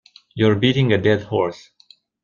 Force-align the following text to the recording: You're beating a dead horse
You're 0.33 0.55
beating 0.55 0.91
a 0.91 0.97
dead 0.97 1.25
horse 1.25 1.69